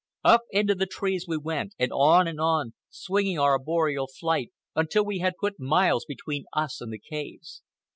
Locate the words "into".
0.49-0.73